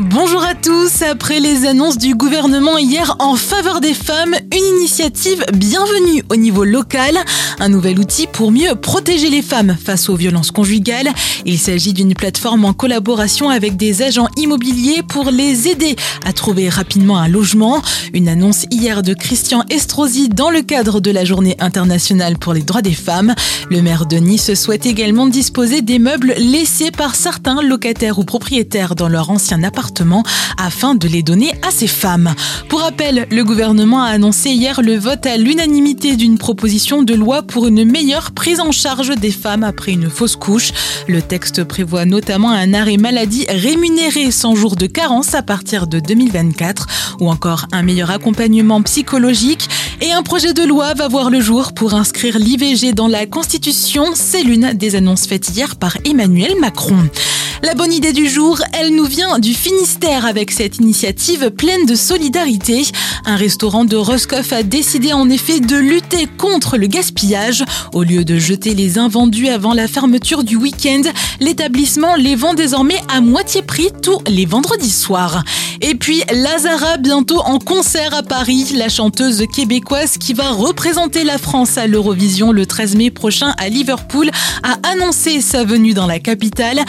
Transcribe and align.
Bonjour 0.00 0.44
à 0.44 0.54
tous. 0.54 1.02
Après 1.02 1.40
les 1.40 1.66
annonces 1.66 1.98
du 1.98 2.14
gouvernement 2.14 2.78
hier 2.78 3.16
en 3.18 3.34
faveur 3.34 3.80
des 3.80 3.94
femmes, 3.94 4.36
une 4.52 4.76
initiative 4.78 5.44
bienvenue 5.52 6.22
au 6.30 6.36
niveau 6.36 6.62
local, 6.62 7.18
un 7.58 7.68
nouvel 7.68 7.98
outil 7.98 8.28
pour 8.28 8.52
mieux 8.52 8.76
protéger 8.76 9.28
les 9.28 9.42
femmes 9.42 9.76
face 9.84 10.08
aux 10.08 10.14
violences 10.14 10.52
conjugales. 10.52 11.08
Il 11.46 11.58
s'agit 11.58 11.94
d'une 11.94 12.14
plateforme 12.14 12.64
en 12.64 12.74
collaboration 12.74 13.50
avec 13.50 13.76
des 13.76 14.02
agents 14.02 14.28
immobiliers 14.36 15.02
pour 15.02 15.32
les 15.32 15.66
aider 15.66 15.96
à 16.24 16.32
trouver 16.32 16.68
rapidement 16.68 17.18
un 17.18 17.26
logement. 17.26 17.82
Une 18.12 18.28
annonce 18.28 18.66
hier 18.70 19.02
de 19.02 19.14
Christian 19.14 19.64
Estrosi 19.68 20.28
dans 20.28 20.50
le 20.50 20.62
cadre 20.62 21.00
de 21.00 21.10
la 21.10 21.24
journée 21.24 21.56
internationale 21.58 22.38
pour 22.38 22.52
les 22.52 22.62
droits 22.62 22.82
des 22.82 22.94
femmes. 22.94 23.34
Le 23.68 23.82
maire 23.82 24.06
de 24.06 24.18
Nice 24.18 24.54
souhaite 24.54 24.86
également 24.86 25.26
disposer 25.26 25.82
des 25.82 25.98
meubles 25.98 26.34
laissés 26.38 26.92
par 26.92 27.16
certains 27.16 27.62
locataires 27.62 28.20
ou 28.20 28.24
propriétaires 28.24 28.94
dans 28.94 29.08
leur 29.08 29.30
ancien 29.30 29.64
appartement 29.64 29.87
afin 30.56 30.94
de 30.94 31.08
les 31.08 31.22
donner 31.22 31.52
à 31.66 31.70
ces 31.70 31.86
femmes. 31.86 32.34
Pour 32.68 32.80
rappel, 32.80 33.26
le 33.30 33.44
gouvernement 33.44 34.02
a 34.02 34.08
annoncé 34.08 34.50
hier 34.50 34.82
le 34.82 34.96
vote 34.96 35.26
à 35.26 35.36
l'unanimité 35.36 36.16
d'une 36.16 36.38
proposition 36.38 37.02
de 37.02 37.14
loi 37.14 37.42
pour 37.42 37.66
une 37.66 37.84
meilleure 37.84 38.32
prise 38.32 38.60
en 38.60 38.72
charge 38.72 39.14
des 39.16 39.30
femmes 39.30 39.64
après 39.64 39.92
une 39.92 40.10
fausse 40.10 40.36
couche. 40.36 40.72
Le 41.06 41.22
texte 41.22 41.64
prévoit 41.64 42.04
notamment 42.04 42.50
un 42.50 42.74
arrêt 42.74 42.96
maladie 42.96 43.46
rémunéré 43.48 44.30
sans 44.30 44.54
jours 44.54 44.76
de 44.76 44.86
carence 44.86 45.34
à 45.34 45.42
partir 45.42 45.86
de 45.86 46.00
2024 46.00 47.16
ou 47.20 47.30
encore 47.30 47.66
un 47.72 47.82
meilleur 47.82 48.10
accompagnement 48.10 48.82
psychologique 48.82 49.68
et 50.00 50.12
un 50.12 50.22
projet 50.22 50.52
de 50.52 50.62
loi 50.62 50.94
va 50.94 51.08
voir 51.08 51.30
le 51.30 51.40
jour 51.40 51.72
pour 51.72 51.94
inscrire 51.94 52.38
l'IVG 52.38 52.92
dans 52.92 53.08
la 53.08 53.26
Constitution. 53.26 54.04
C'est 54.14 54.42
l'une 54.42 54.72
des 54.74 54.96
annonces 54.96 55.26
faites 55.26 55.48
hier 55.56 55.76
par 55.76 55.96
Emmanuel 56.04 56.54
Macron. 56.60 57.08
La 57.62 57.74
bonne 57.74 57.92
idée 57.92 58.12
du 58.12 58.28
jour, 58.28 58.60
elle 58.72 58.94
nous 58.94 59.04
vient 59.04 59.40
du 59.40 59.52
Finistère 59.52 60.24
avec 60.24 60.52
cette 60.52 60.78
initiative 60.78 61.50
pleine 61.50 61.86
de 61.86 61.96
solidarité. 61.96 62.84
Un 63.24 63.34
restaurant 63.34 63.84
de 63.84 63.96
Roscoff 63.96 64.52
a 64.52 64.62
décidé 64.62 65.12
en 65.12 65.28
effet 65.28 65.58
de 65.58 65.76
lutter 65.76 66.28
contre 66.38 66.76
le 66.76 66.86
gaspillage. 66.86 67.64
Au 67.92 68.04
lieu 68.04 68.24
de 68.24 68.38
jeter 68.38 68.74
les 68.74 68.96
invendus 68.96 69.48
avant 69.48 69.74
la 69.74 69.88
fermeture 69.88 70.44
du 70.44 70.54
week-end, 70.54 71.02
l'établissement 71.40 72.14
les 72.14 72.36
vend 72.36 72.54
désormais 72.54 73.02
à 73.08 73.20
moitié 73.20 73.62
prix 73.62 73.88
tous 74.02 74.20
les 74.28 74.46
vendredis 74.46 74.92
soirs. 74.92 75.42
Et 75.80 75.96
puis 75.96 76.22
Lazara 76.32 76.96
bientôt 76.96 77.40
en 77.40 77.58
concert 77.58 78.14
à 78.14 78.22
Paris, 78.22 78.72
la 78.76 78.88
chanteuse 78.88 79.44
québécoise 79.52 80.16
qui 80.16 80.32
va 80.32 80.50
représenter 80.50 81.24
la 81.24 81.38
France 81.38 81.76
à 81.76 81.88
l'Eurovision 81.88 82.52
le 82.52 82.66
13 82.66 82.94
mai 82.94 83.10
prochain 83.10 83.54
à 83.58 83.68
Liverpool 83.68 84.30
a 84.62 84.78
annoncé 84.88 85.40
sa 85.40 85.64
venue 85.64 85.92
dans 85.92 86.06
la 86.06 86.20
capitale. 86.20 86.84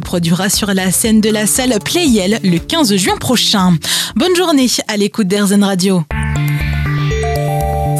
Produira 0.00 0.48
sur 0.48 0.72
la 0.74 0.90
scène 0.90 1.20
de 1.20 1.30
la 1.30 1.46
salle 1.46 1.78
Playel 1.84 2.38
le 2.42 2.58
15 2.58 2.96
juin 2.96 3.16
prochain. 3.16 3.76
Bonne 4.14 4.34
journée 4.36 4.68
à 4.88 4.96
l'écoute 4.96 5.28
d'Airzen 5.28 5.64
Radio. 5.64 6.02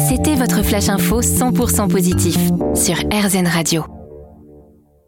C'était 0.09 0.35
votre 0.35 0.63
flash 0.63 0.89
info 0.89 1.21
100% 1.21 1.89
positif 1.89 2.37
sur 2.75 2.95
RZN 3.11 3.47
Radio. 3.47 3.96